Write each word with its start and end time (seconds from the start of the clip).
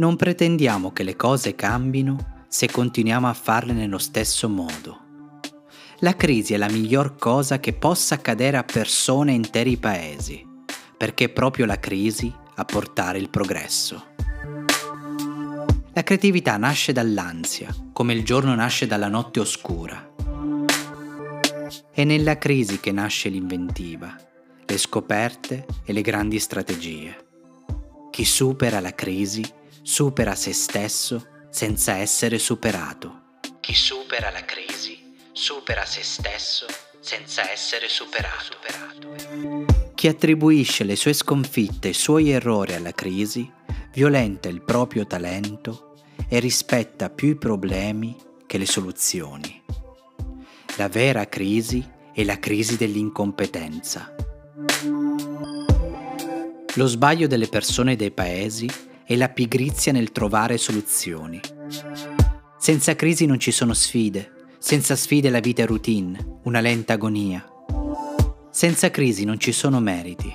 Non 0.00 0.16
pretendiamo 0.16 0.92
che 0.92 1.02
le 1.02 1.14
cose 1.14 1.54
cambino 1.54 2.44
se 2.48 2.70
continuiamo 2.70 3.28
a 3.28 3.34
farle 3.34 3.74
nello 3.74 3.98
stesso 3.98 4.48
modo. 4.48 4.98
La 5.98 6.16
crisi 6.16 6.54
è 6.54 6.56
la 6.56 6.70
miglior 6.70 7.16
cosa 7.16 7.60
che 7.60 7.74
possa 7.74 8.14
accadere 8.14 8.56
a 8.56 8.64
persone 8.64 9.32
e 9.32 9.34
interi 9.34 9.76
paesi, 9.76 10.42
perché 10.96 11.24
è 11.24 11.28
proprio 11.28 11.66
la 11.66 11.78
crisi 11.78 12.34
a 12.54 12.64
portare 12.64 13.18
il 13.18 13.28
progresso. 13.28 14.06
La 15.92 16.02
creatività 16.02 16.56
nasce 16.56 16.92
dall'ansia, 16.92 17.68
come 17.92 18.14
il 18.14 18.24
giorno 18.24 18.54
nasce 18.54 18.86
dalla 18.86 19.08
notte 19.08 19.40
oscura. 19.40 20.14
È 21.92 22.04
nella 22.04 22.38
crisi 22.38 22.80
che 22.80 22.90
nasce 22.90 23.28
l'inventiva, 23.28 24.16
le 24.64 24.78
scoperte 24.78 25.66
e 25.84 25.92
le 25.92 26.00
grandi 26.00 26.38
strategie. 26.38 27.26
Chi 28.10 28.24
supera 28.24 28.80
la 28.80 28.94
crisi 28.94 29.58
supera 29.82 30.34
se 30.34 30.52
stesso 30.52 31.26
senza 31.50 31.96
essere 31.96 32.38
superato. 32.38 33.38
Chi 33.60 33.74
supera 33.74 34.30
la 34.30 34.44
crisi 34.44 35.14
supera 35.32 35.84
se 35.84 36.02
stesso 36.02 36.66
senza 37.00 37.50
essere 37.50 37.88
superato. 37.88 38.58
Chi 39.94 40.08
attribuisce 40.08 40.84
le 40.84 40.96
sue 40.96 41.12
sconfitte 41.12 41.88
e 41.88 41.90
i 41.92 41.94
suoi 41.94 42.30
errori 42.30 42.74
alla 42.74 42.92
crisi 42.92 43.50
violenta 43.92 44.48
il 44.48 44.62
proprio 44.62 45.06
talento 45.06 45.94
e 46.28 46.38
rispetta 46.38 47.10
più 47.10 47.28
i 47.28 47.36
problemi 47.36 48.16
che 48.46 48.58
le 48.58 48.66
soluzioni. 48.66 49.62
La 50.76 50.88
vera 50.88 51.26
crisi 51.26 51.86
è 52.12 52.22
la 52.24 52.38
crisi 52.38 52.76
dell'incompetenza. 52.76 54.14
Lo 56.74 56.86
sbaglio 56.86 57.26
delle 57.26 57.48
persone 57.48 57.92
e 57.92 57.96
dei 57.96 58.10
paesi 58.12 58.68
è 59.10 59.16
la 59.16 59.28
pigrizia 59.28 59.90
nel 59.90 60.12
trovare 60.12 60.56
soluzioni. 60.56 61.40
Senza 62.56 62.94
crisi 62.94 63.26
non 63.26 63.40
ci 63.40 63.50
sono 63.50 63.74
sfide, 63.74 64.30
senza 64.60 64.94
sfide 64.94 65.30
la 65.30 65.40
vita 65.40 65.64
è 65.64 65.66
routine, 65.66 66.38
una 66.44 66.60
lenta 66.60 66.92
agonia. 66.92 67.44
Senza 68.52 68.88
crisi 68.92 69.24
non 69.24 69.40
ci 69.40 69.50
sono 69.50 69.80
meriti. 69.80 70.32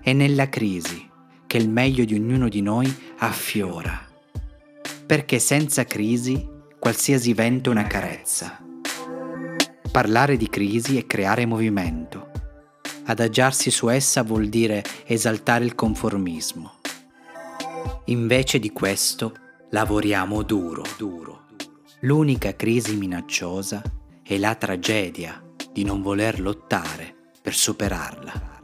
È 0.00 0.12
nella 0.12 0.48
crisi 0.48 1.04
che 1.48 1.56
il 1.56 1.68
meglio 1.68 2.04
di 2.04 2.14
ognuno 2.14 2.48
di 2.48 2.62
noi 2.62 2.94
affiora. 3.18 4.06
Perché 5.04 5.40
senza 5.40 5.82
crisi 5.82 6.48
qualsiasi 6.78 7.34
vento 7.34 7.70
è 7.70 7.72
una 7.72 7.88
carezza. 7.88 8.64
Parlare 9.90 10.36
di 10.36 10.48
crisi 10.48 10.96
è 10.96 11.06
creare 11.06 11.44
movimento. 11.44 12.30
Adagiarsi 13.06 13.72
su 13.72 13.88
essa 13.88 14.22
vuol 14.22 14.46
dire 14.46 14.84
esaltare 15.06 15.64
il 15.64 15.74
conformismo. 15.74 16.74
Invece 18.08 18.60
di 18.60 18.70
questo, 18.70 19.34
lavoriamo 19.70 20.42
duro, 20.42 20.84
duro. 20.96 21.46
L'unica 22.02 22.54
crisi 22.54 22.94
minacciosa 22.94 23.82
è 24.22 24.38
la 24.38 24.54
tragedia 24.54 25.42
di 25.72 25.82
non 25.82 26.02
voler 26.02 26.38
lottare 26.38 27.14
per 27.42 27.54
superarla. 27.54 28.54